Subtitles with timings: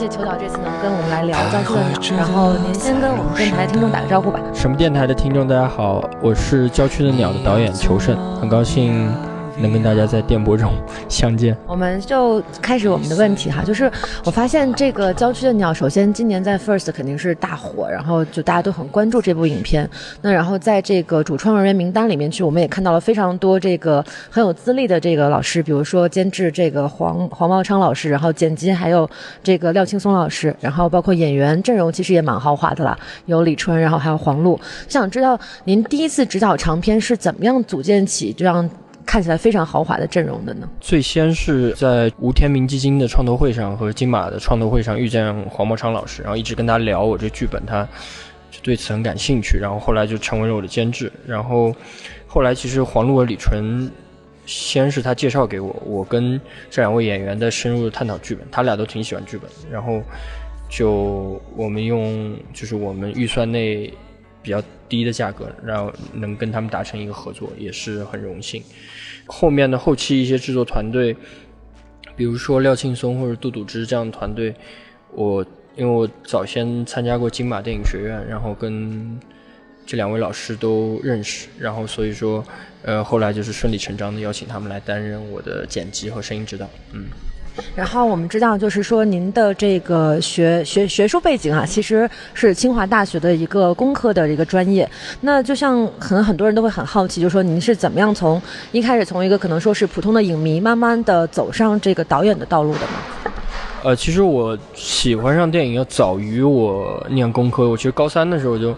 [0.00, 4.40] 谢邱导这次能跟我们来聊《教区的鸟》，然后您先跟我们电台听众打个招呼吧。
[4.54, 9.12] 什么电台的听众，大家好，我是《郊区的鸟》的导演裘盛，很高兴。
[9.60, 10.72] 能跟大家在电波中
[11.08, 13.62] 相见，我们就开始我们的问题哈。
[13.62, 13.90] 就是
[14.24, 19.88] 我发现这个郊区的鸟，首先今年在 First 肯定是大火，然后就大家都很关注这部影片。
[20.22, 29.08] 那然后在这个主创人员名单里面去，我们也看到了非常多这个很有资历的这个老师，比如说监制这个黄黄茂昌老师，然后剪辑还有
[29.42, 34.58] 这个廖青松老师，然后包括演员阵容其实也蛮豪华的啦，有李春，然后还有黄璐。
[34.88, 38.68] 想知道您第一次指导长片是怎么样组建起这样？
[39.10, 40.70] 看起来非常豪华的阵容的呢。
[40.80, 47.82] 最先是在吴天明基金的创投会上和金马的创投会上遇见黄茂昌老师，然后一直跟他聊我这剧本，他
[48.52, 51.10] 就对此很感兴趣，然后后来就成为了我的监制。
[51.26, 51.74] 然后
[52.28, 53.90] 后来其实黄璐和李纯
[54.46, 60.00] 先是他介绍给我，我跟这两位演员在深入的探讨剧本，他俩都挺喜欢剧本，然后
[60.68, 63.92] 就我们用就是我们预算内
[64.40, 68.62] 比较低的价格，然后能跟他们达成一个合作，也是很荣幸。
[69.26, 71.16] 后面的后期一些制作团队，
[72.16, 74.54] 比如说廖庆松或者杜笃之这样的团队，
[75.12, 75.42] 我
[75.76, 79.18] 因为我早先参加过金马电影学院，然后跟
[79.86, 82.44] 这两位老师都认识，然后所以说，
[82.82, 87.06] 呃，后来就是顺理成章的邀请他们来担任我的剪辑和声音指导，嗯。
[87.74, 94.88] 然后我们知道，就是说您的这个学学学术背景啊，其实是清华大学的一个工科的一个专业。
[95.20, 98.40] 那就像可能很多人都会很好奇，就是说您是怎么样从
[98.72, 103.32] 一开始从一个可能说是普通的影迷，慢慢的走上这个导演的道路的呢？
[103.82, 107.68] 呃，其实我喜欢上电影要早于我念工科。
[107.68, 108.72] 我其实高三的时候就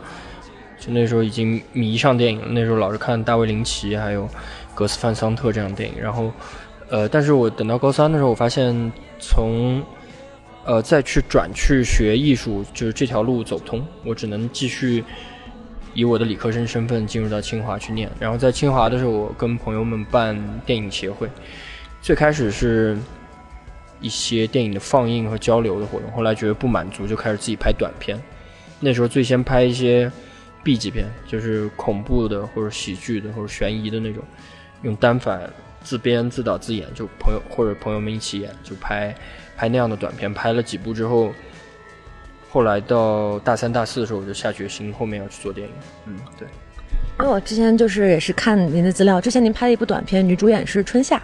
[0.79, 4.29] 就那时候已经迷上电影了，那时候老是看大卫林奇还有
[4.75, 6.31] 格斯范桑特这样的电影，然后。
[6.93, 9.83] 呃，但是我等到高三的时候，我发现从，
[10.67, 15.03] 呃，再去转去学艺术，就是这条路走不通，我只能继续
[15.95, 18.11] 以我的理科生身份进入到清华去念。
[18.21, 21.27] 然后在清华的时候，我跟朋友们办电影协会，
[22.03, 22.95] 最开始是
[24.03, 28.21] 一些电影的放映和交流的活动，后来觉得不满足，就开始自己拍短片。
[28.81, 30.13] 那时候最先拍一些
[30.63, 34.23] B 级片，就是恐怖的或者喜剧的或者悬疑的那种，
[34.83, 35.51] 用单反。
[35.83, 39.15] 自编自导自演，就朋友或者朋友们一起演，就拍
[39.57, 40.33] 拍那样的短片。
[40.33, 41.33] 拍了几部之后，
[42.51, 45.75] 后来到大三、大四的时候，我就下决心后面要去做电影。
[46.07, 46.49] 嗯，对。
[47.19, 51.23] 因为我之前就是也是看您的资料，之前您拍了一部短片，女主演是春夏，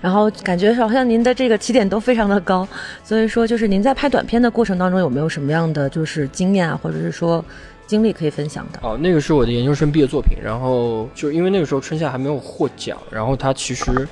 [0.00, 2.66] 然后感觉好像您的这个起点都非常的高。
[3.04, 7.44] 所以说，就是您在拍短片的过程当中，有没有什么样的就是经验啊，或者是说？
[7.86, 14.06] 经历可以分享的哦，那个是我的研究生毕业作品，然后就因为那个时候春夏还没有获奖，然后他其实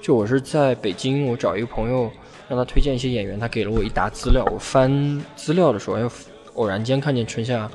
[0.00, 2.10] 就我是在北京，我找一个朋友
[2.48, 6.08] 让他推荐一些演员，他给了我一沓资料，我翻资料的时候，哎
[6.54, 7.70] 偶然间看见春夏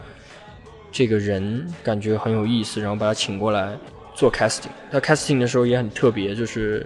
[0.92, 3.78] 这个人，感觉很有意思，然后把他请过来
[4.16, 4.72] 做 casting。
[4.92, 6.86] 他 casting 的时候也很特别，就是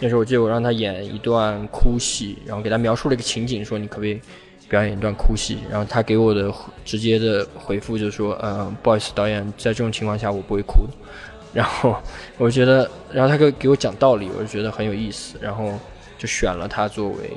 [0.00, 4.20] 那时候我记得我让他演一段哭戏，然后给他描述了一个情景，说你可不可以。
[4.68, 6.52] 表演一段哭戏，然后他给我的
[6.84, 10.92] 直接的回复就是说，呃，不好意思，导演，在这种情况下我不会哭的。
[11.54, 11.96] 然后
[12.36, 15.72] 我觉得，然后他给给我讲道理，我就觉得很有意思，然后
[16.18, 17.32] 就选了她作为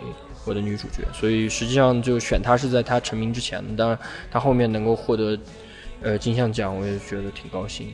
[0.46, 1.04] 我的女主角。
[1.14, 3.98] 所以实际上就选她是在她成名之前，当然
[4.30, 5.40] 她后面能够获得
[6.02, 7.88] 呃金像奖，我也觉得挺高兴。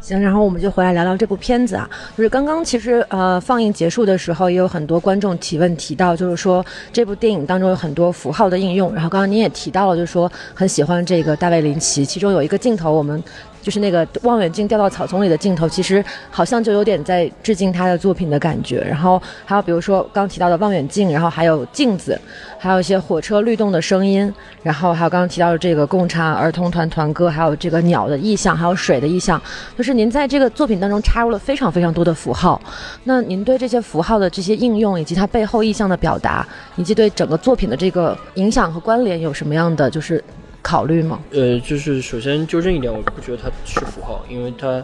[0.00, 1.88] 行，然后我们就回来聊聊这部片子啊。
[2.16, 8.92] 就是刚刚其实呃放映结束的时候，也有很多观众提问提到，就是说这部电影当中有很多符号的应用。
[8.92, 13.22] 然后刚刚您也提到了，就是说很喜欢这个大卫林奇，其中有一个镜头我们。
[13.62, 18.84] 就是那个望远镜掉到草丛里的镜头，其实好像就有点在致敬他的作品的感觉。
[18.86, 22.20] 然后还有比如说刚提到的望远镜，然后还有镜子，
[22.58, 24.30] 还有一些火车律动的声音，
[24.62, 29.40] 然后还有刚刚提到的这个共产儿童团团歌，还有这个鸟的意象，还有水的意象。
[29.78, 32.60] 就是您在这个作品当中插入了非常非常多的符号。
[33.04, 40.22] 那您对这些符号的这些应用，以及它背后意象的表达，以及对整个作品的这个影响和关联有什么样的就是？
[40.62, 41.20] 考虑吗？
[41.32, 44.82] 呃，就是首先纠正一点，我不觉得它是符号，因为它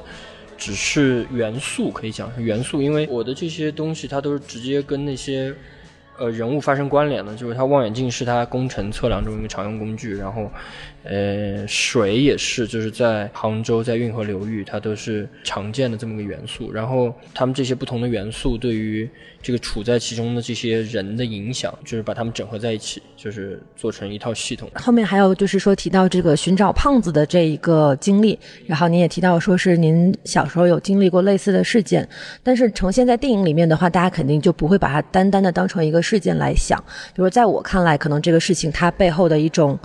[0.56, 2.82] 只是元素，可以讲是元素。
[2.82, 5.54] 因为我的这些东西，它都是直接跟那些
[6.18, 7.34] 呃人物发生关联的。
[7.34, 10.50] 就是它望远镜是它工程测量中一个常用工具，然后。
[11.04, 16.70] 呃，水也是，就是在杭州，在运河流域，它都是常见的这么个元素。
[16.70, 19.08] 然后，他们这些不同的元素对于
[19.40, 24.68] 这个处在其中的这些人的影响，就是把它们整合在一起，就是做成一套系统。
[24.74, 32.06] 后面还有就是说提到这个寻找胖子的这一个经历，然后您也提到说是您小时候有经历过类似的事件，
[32.42, 36.82] 但是呈现在电影里面的话，大家肯定就不会把它单单的当成一个事件来想。
[37.14, 39.78] 比如在我看来，可能这个事情它背后的一种。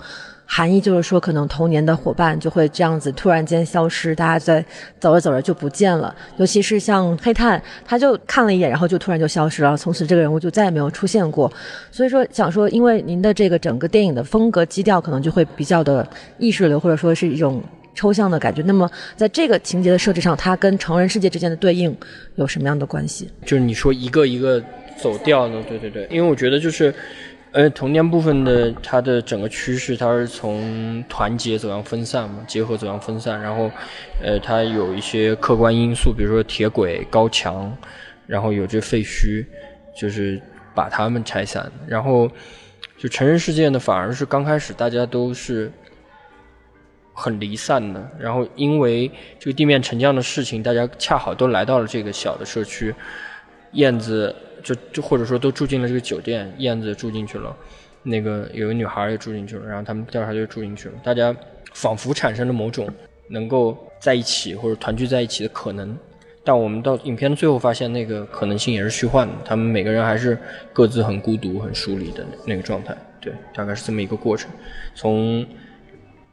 [0.46, 4.62] 含义就是说，可能童年的伙伴就会这样子突然间消失，大家在
[5.00, 6.14] 走着走着就不见了。
[6.36, 11.50] 尤其是像黑炭，他就看了一眼，然后就突然就消失了，从此这个人物就再也没有出现过。
[11.90, 16.06] 所以说，想说，因为您的这个整个电影的风格基调可能就会比较的
[16.36, 17.62] 意识流，或者说是一种
[17.94, 18.60] 抽象的感觉。
[18.66, 21.96] 那么，在这个情节的设置上，它跟成人世界之间的对应
[22.34, 23.30] 有什么样的关系？
[23.46, 24.62] 就是你说一个一个
[24.96, 25.62] 走掉呢？
[25.68, 26.94] 对对对，因为我觉得就是。
[27.56, 33.40] 呃，童年部分的它的整个趋势，它是从团结走向分散嘛，结合走向分散。
[33.40, 33.70] 然后，
[34.20, 37.72] 呃，它有一些客观因素，比如说铁轨、高墙，
[38.26, 39.46] 然后有这废墟，
[39.96, 40.42] 就是
[40.74, 41.70] 把它们拆散。
[41.86, 42.28] 然后，
[42.98, 45.70] 就成人世界呢，反而是刚开始大家都是
[47.12, 48.04] 很离散的。
[48.18, 49.08] 然后，因为
[49.38, 52.92] 这个地面沉降的事情，大家恰好都来到了这个小的社区，
[53.74, 54.34] 燕子。
[54.64, 57.54] 就就或者说都住进了这个酒店，燕子住进去了，
[58.02, 61.36] 那个有个女孩也住进去了，然后他们调查就住进去了，大家
[61.74, 62.88] 仿佛产生了某种
[63.28, 65.94] 能够在一起或者团聚在一起的可能，
[66.42, 70.38] 但我们到影片最后发现，那个可能性也是虚幻的，他们每个人还是
[70.72, 74.50] 各自很孤独、很疏离的那个状态，对，大概是这么一个过程，
[74.94, 75.46] 从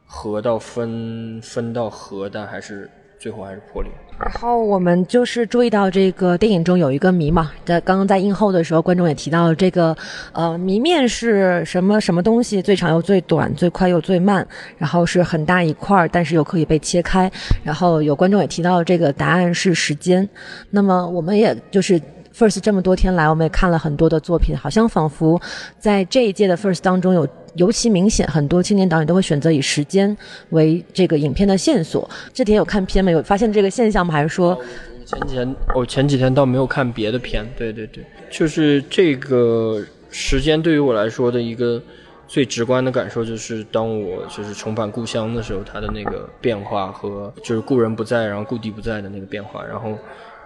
[0.05, 2.89] 合到分，分到合，但还是。
[3.21, 3.91] 最后还是破裂。
[4.19, 9.95] 然后我们就是注意到这个电影中有一个谜嘛，在刚刚在映后的时候，观众也提到这个
[10.33, 14.45] 呃谜面是什么什么东西最长又最短，最快又最慢，
[14.77, 17.31] 然后是很大一块儿，但是又可以被切开。
[17.63, 20.27] 然后有观众也提到这个答案是时间。
[20.71, 22.01] 那么我们也就是。
[22.41, 25.39] First 这么多天来，我们也看了很多的作品，好像仿佛
[25.77, 30.17] 在这一届的 First 当中有尤其明显，很多青年导演都会选择以时间
[30.49, 32.09] 为这个影片的线索。
[32.33, 34.11] 这天有看片吗有发现这个现象吗？
[34.11, 34.59] 还是说
[35.05, 37.47] 前几天我前几天倒没有看别的片？
[37.55, 39.79] 对对对，就是这个
[40.09, 41.79] 时间对于我来说的一个
[42.27, 49.95] 最直观的感受，就是当我就是重返故乡的时候，它的那个变化和就是故人不在，然后故地不在的那个变化，然后。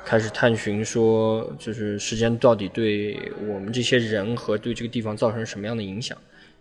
[0.06, 6.16] 开始探寻，说就是时间到底对我们这些人和对这个地方造成什么样的影响。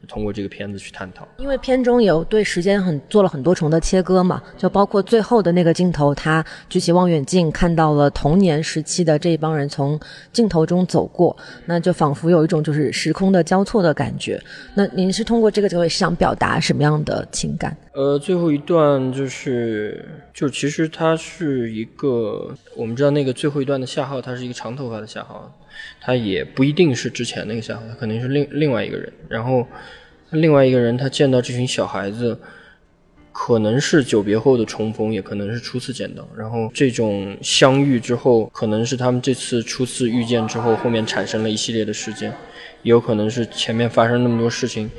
[0.04, 9.98] 通过这个片子去探讨，因为片中有对时间很做了很多重的切割嘛，就包括最后的那个镜头，他举起望远镜看到了童年时期的这一帮人从
[10.32, 11.36] 镜头中走过，
[11.66, 14.40] 那就仿佛有一种就是时空的交错的感觉。
[14.74, 17.76] 那您是通过这个结尾是想表达什么样的情感？
[17.92, 25.52] 呃，最后一段就是就其实它是一个，我们知道那个最后一段的夏浩，他是一个长头发的夏浩。
[26.00, 29.12] 他也不一定是之前那个夏浩，他肯定是另另外一个人。
[29.28, 29.66] 然后，
[30.30, 32.38] 另外一个人他见到这群小孩子，
[33.32, 36.28] 可能是久别后的重逢，也可能是初次见到。
[36.36, 42.30] 然后这种相遇之后，可能是他们这次初次遇见之后，后面产生了一系列的事件，
[42.82, 44.90] 也有可能是前面发生那么多事情，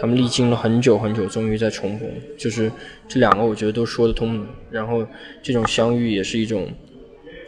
[0.00, 2.08] 他们历经了很久很久，终于在重逢。
[2.36, 2.70] 就是
[3.08, 4.46] 这两个，我觉得都说得通。
[4.70, 5.06] 然后
[5.42, 6.68] 这种相遇也是一种。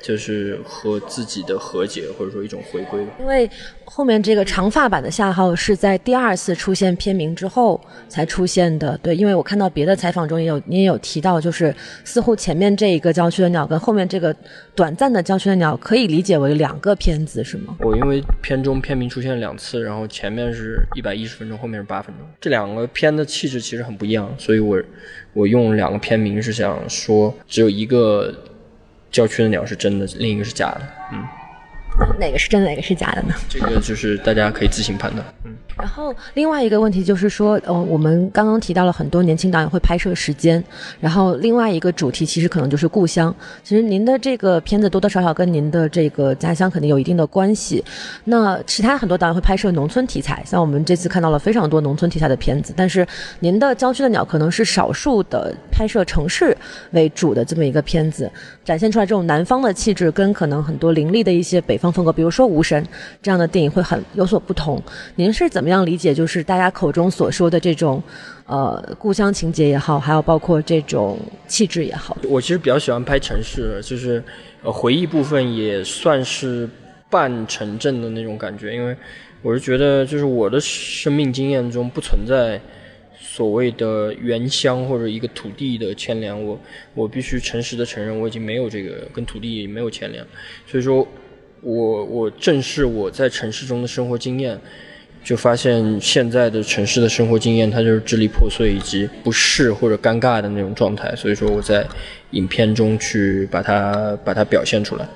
[0.02, 3.00] 就是和自己的和解，或者说一种回归。
[3.20, 3.48] 因为
[3.84, 8.98] 后面这个长发版的夏号是在第二次出现片名之后才出现的。
[9.02, 14.34] 对，因为我看到别的采访中也有，你也有提到，就是似乎前面这一个郊区的鸟跟后面这个
[14.74, 17.76] 短暂的郊区的鸟可以理解为两个片子，是吗？
[17.80, 24.82] 我因为片中片名出现了两次，然后前面是一百一十分钟，后面是八分钟，这两个片的气质其实很不一样，所以我
[25.32, 28.34] 我用两个片名是想说，只有一个。
[29.12, 30.80] 郊区的鸟是真的，另一个是假的，
[31.12, 31.22] 嗯。
[32.18, 33.34] 哪个是真的，哪个是假的呢？
[33.48, 35.22] 这个就是大家可以自行判断。
[35.44, 40.62] 嗯，然后另外一个问题就是说，呃，我们刚刚提到了很多年轻导演会拍摄时间，
[41.00, 43.34] 然后另外一个主题其实可能就是故乡。
[43.62, 47.84] 其实您的这个片子多多少少跟您的这个家乡肯定有一定的关系。
[48.24, 53.06] 那其他很多导演会拍摄农村题材，像我们这次看到了非常多农村题材的片子，但是
[53.40, 56.56] 您的《郊区的鸟》可能是少数的拍摄城市
[56.90, 58.30] 为主的这么一个片子，
[58.64, 61.92] 展现出来这种南方的气质，跟可能很多凌厉的一些北方。
[61.92, 62.82] 风格，比如说《无神》
[63.20, 64.82] 这样的电影会很有所不同。
[65.16, 68.02] 您是怎怎么样理解，就是大家口中所说的这种，
[68.46, 71.16] 呃，故乡情节也好，还有包括这种
[71.46, 72.18] 气质也好？
[72.28, 74.20] 我其实比较喜欢拍城市，就是
[74.64, 76.68] 呃，回忆部分也算是
[77.08, 78.96] 半城镇的那种感觉，因为
[79.40, 82.60] 我是觉得，就是我的生命经验中不存在
[83.16, 86.58] 所谓的原乡或者一个土地的牵连，我
[86.92, 90.26] 我必须诚实的承认，我已经没有这个跟土地没有牵连，
[90.66, 91.06] 所以说。
[91.64, 94.60] 我我正视我在城市中的生活经验，
[95.24, 101.14] 就发现现在的城市的生活经验，它就是支离破碎以及不适或者尴尬的那种状态。
[101.16, 101.86] 所以说我在
[102.32, 105.08] 影片中去把它把它表现出来。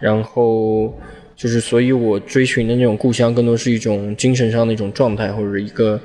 [0.00, 0.92] 然后
[1.36, 6.00] 就是所以我追寻的那种故乡，更多是一种精神上的一种状态，或者一个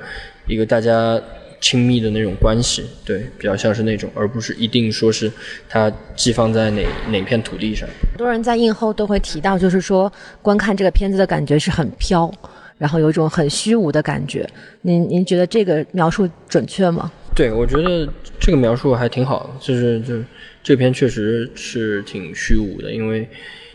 [0.46, 1.20] 一个大家
[1.60, 5.30] 亲密的那种关系，对，比较像是那种，而不是一定说是
[5.68, 7.88] 它寄放在哪哪片土地上。
[8.12, 12.32] 很多人在映后都会提到，就是说观看这个片子的感觉是很飘，
[12.78, 14.48] 然后有一种很虚无的感觉。
[14.82, 17.10] 您您觉得这个描述准确吗？
[17.34, 18.08] 对，我觉得
[18.40, 20.24] 这个描述还挺好的，就是就是
[20.68, 23.26] 这篇确实是挺虚无的，因为。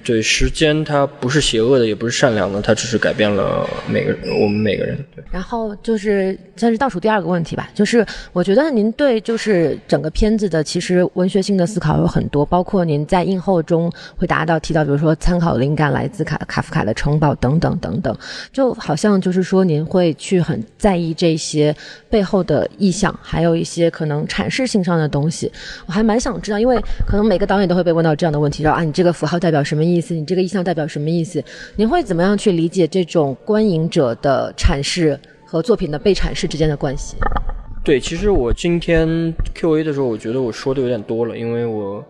[0.05, 4.97] 对，时间它不是邪恶的，也不是善良的，它只是改变了每个我们每个人。
[5.15, 5.23] 对。
[5.31, 18.13] 然后就是算是倒数第二个问题吧，就是我觉得您对就是整个片子的其实文学性的思考有很多，包括您在映后中会达到提到，比如说参考灵感来自卡卡夫卡的《城堡》等等等等，
[18.51, 21.73] 就好像就是说您会去很在意这些
[22.09, 25.49] 背后的意象，还有一些可能阐释性上的东西。
[25.85, 30.01] 我还蛮想知道，因为可能每个导演都会被问到这样的问题，说啊，你这个符号代表什么意？
[30.01, 31.43] 思，你这个意象代表什么意思？
[31.75, 37.15] 你会怎么样去理解这种观影者的阐释和作品的被阐释之间的关系？
[37.83, 42.03] 对，其实我今天 Q A 的时候，我觉得我说的有点多了，因为我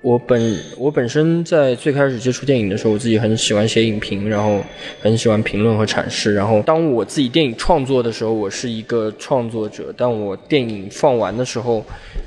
[0.00, 4.62] 我本我本身在最开始接触电影的时候，我自己很喜欢写影评，然后
[5.00, 6.34] 很喜欢评论和阐释。
[6.34, 11.84] 然后当我自己电影创作的时候，我是一个创作者；但我电影放完的时候，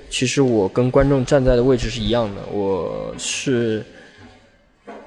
[0.10, 3.84] 其实我跟观众站在的位置是一样的，我是。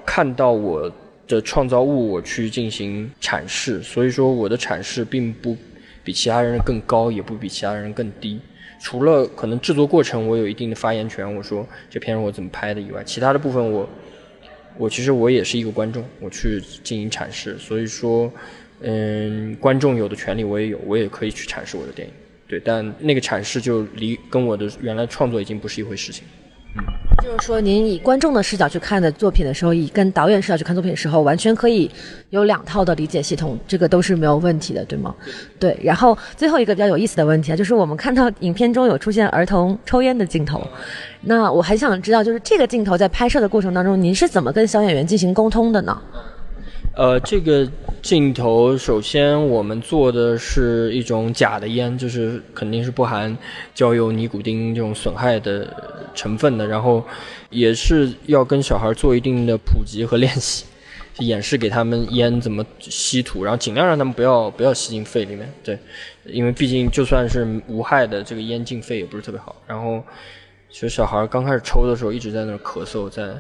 [0.07, 0.93] 看到我
[1.27, 5.57] 的创造物，我去进行阐释，所以说我的阐释并不
[6.05, 8.39] 比其他人更高，也不比其他人更低。
[8.85, 13.89] 除了可能制作过程我有一定的发言权，我说这片我怎么拍的以外，其他的部分我
[14.77, 17.57] 我其实我也是一个观众，我去进行阐释。
[17.57, 18.31] 所以说，
[18.83, 22.13] 嗯，观众有的权利我也有，我也可以去阐释我的电影。
[22.47, 26.25] 对，但那个阐释就离跟我的原来创作已经不是一回事情。
[27.25, 31.91] 就是说，您以观众的视角去看的作品的时候，以跟导演视角去看作品的时候，完全可以
[32.29, 35.15] 有两套的理解系统，这个都是没有问题的，对吗？
[35.59, 35.75] 对。
[35.83, 40.63] 然后最后一个比较有意思的问题啊，就是我们看到影片中有出现儿童抽烟的镜头，
[41.23, 45.99] 那我很想知道，就是这个镜头在拍摄的过程当中，您是怎么跟小演员进行沟通的呢？
[46.97, 47.69] 呃，这个
[48.03, 53.37] 镜头首先我们做的是一种假的烟，就是肯定是不含
[53.75, 55.69] 焦油、尼古丁这种损害的
[56.15, 56.65] 成分的。
[56.65, 57.05] 然后
[57.51, 60.67] 也是要跟小孩做一定的普及和练习，
[61.19, 65.53] 演示给他们烟怎么吸吐，然后尽量让他们不要不要吸进肺里面。
[65.65, 65.77] 对，
[66.27, 69.57] 因为毕竟就算是无害的这个烟进肺也不是特别好。
[69.67, 70.01] 然后
[70.71, 73.35] 其实小孩刚开始抽的时候一直在那咳嗽，在。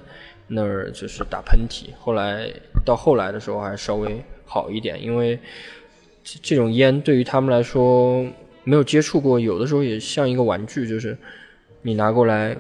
[0.46, 2.48] 那儿就是打喷嚏，后来
[2.84, 5.38] 到后来的时候还稍微好一点，因为
[6.22, 8.22] 这这种烟对于他们来说
[8.62, 11.16] 没有接触过，有的时候也像一个玩具，就是
[11.82, 12.54] 你拿过来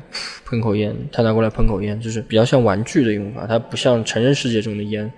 [0.46, 5.12] 喷口烟，他拿过来喷口烟，就是比较像玩具的用法，它不像成人世界中的烟，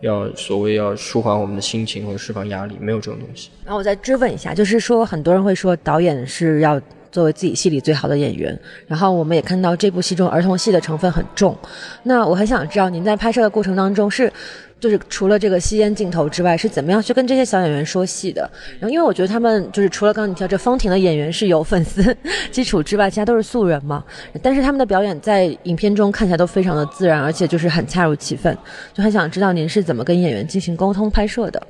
[0.00, 3.50] 要所谓要舒缓我们的心情或者释放压力，没有这种东西。
[3.64, 6.80] 然后我再追问一下，就是说很多人会说导演是要。
[7.10, 11.56] 作为自己戏里最好的演员，然后我们也看到这部戏中儿童戏的成分很重。
[12.04, 14.32] 那我很想知道，您在拍摄的过程当中是，
[14.78, 18.48] 就是除了这个吸烟镜头之外，是怎么样去跟这些小演员说戏的？
[18.78, 22.16] 然后，因为我觉得他们就是除了刚刚你提到这风停的演员是有粉丝
[22.50, 24.04] 基础之外，其他都是素人嘛。
[24.42, 28.56] 但是他们的表演在影片中看起来都非常的自然，而且就是很恰如其分。
[28.94, 31.62] 就很想知道您是怎么跟演员进行沟通拍摄的？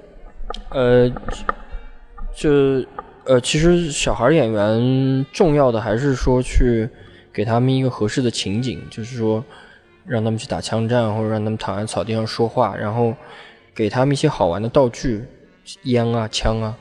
[0.70, 1.10] 呃，
[2.34, 2.84] 就。
[3.30, 6.88] 呃，其实小孩演员重要的还是说去
[7.32, 9.44] 给他们一个合适的情景，就是说
[10.04, 13.14] 让他们去打枪战，或者让他们躺在草地上说话，然后
[13.72, 15.22] 给他们一些好玩的道具，
[15.84, 16.76] 烟啊、枪啊，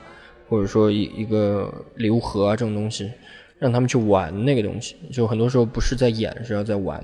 [0.49, 3.11] 或者说一一个礼物盒啊这种东西，
[3.59, 4.95] 让他们去玩那个东西。
[5.11, 6.99] 就很多时候不是在演，是要在玩。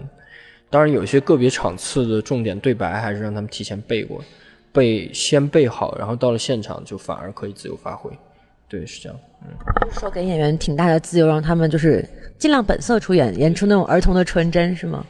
[0.72, 4.20] 当然，有些个别场次的重点对白，还是让他们提前背过，
[4.72, 8.10] 背先背好，然后到了现场就反而可以自由发挥。
[8.68, 9.18] 对，是这样。
[9.44, 9.50] 嗯，
[9.92, 12.04] 说给演员挺大的自由，让他们就是
[12.38, 15.06] 尽量本色出演，演出那种儿童的纯真，是吗？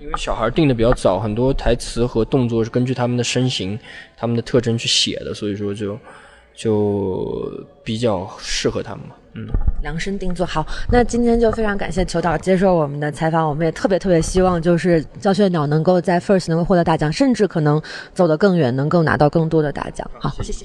[0.00, 3.76] 因为小孩定的比较早，很多台词和动作是根据他们的身形、
[4.16, 5.98] 他们的特征去写的，所以说就
[6.54, 7.50] 就
[7.82, 9.16] 比较适合他们嘛。
[9.34, 9.46] 嗯，
[9.82, 10.46] 量身定做。
[10.46, 17.82] 好，那今天就非常感谢裘导接受我们的采访，我们也特别特别希望就是教学鸟能够在 First 能够获得大奖，甚至可能
[18.14, 20.08] 走得更远，能够拿到更多的大奖。
[20.20, 20.64] 好，谢谢。